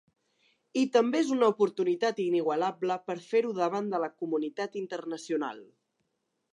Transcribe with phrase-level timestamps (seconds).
[0.79, 5.63] I també és una oportunitat inigualable per fer-ho davant de la comunitat internacional.